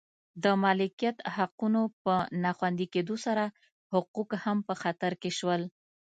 [0.43, 3.43] د مالکیت حقونو په نا خوندي کېدو سره
[3.93, 5.61] حقوق هم په خطر کې شول